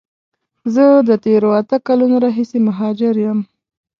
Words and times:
زه 0.73 0.85
د 1.07 1.09
تیرو 1.25 1.49
اته 1.61 1.77
کالونو 1.87 2.15
راهیسی 2.25 2.59
مهاجر 2.67 3.15
یم. 3.25 3.39